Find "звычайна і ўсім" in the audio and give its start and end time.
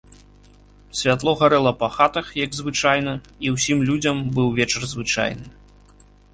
2.61-3.77